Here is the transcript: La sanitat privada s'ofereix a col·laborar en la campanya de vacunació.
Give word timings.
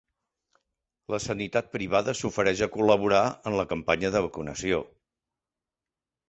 La 1.13 1.17
sanitat 1.25 1.69
privada 1.75 2.15
s'ofereix 2.19 2.63
a 2.67 2.69
col·laborar 2.77 3.21
en 3.51 3.59
la 3.61 3.67
campanya 3.75 4.13
de 4.17 4.23
vacunació. 4.29 4.81